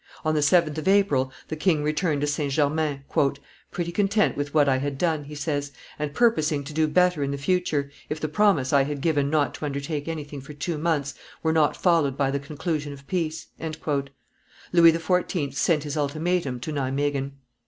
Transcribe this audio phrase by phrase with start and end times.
[0.25, 2.51] On the 7th of April the king returned to St.
[2.51, 3.03] Germain,
[3.69, 7.29] "pretty content with what I had done," he says, "and purposing to do better in
[7.29, 11.13] the future, if the promise I had given not to undertake anything for two months
[11.43, 13.45] were not followed by the conclusion of peace."
[14.73, 15.53] Louis XIV.
[15.53, 17.33] sent his ultimatum to Nimeguen.